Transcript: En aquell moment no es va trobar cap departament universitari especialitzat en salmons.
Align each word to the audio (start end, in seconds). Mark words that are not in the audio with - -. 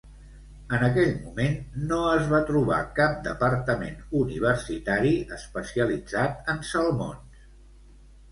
En 0.75 0.83
aquell 0.85 1.11
moment 1.25 1.57
no 1.89 1.97
es 2.13 2.23
va 2.31 2.37
trobar 2.47 2.79
cap 2.99 3.19
departament 3.27 3.99
universitari 4.21 5.13
especialitzat 5.37 6.51
en 6.55 6.65
salmons. 6.73 7.45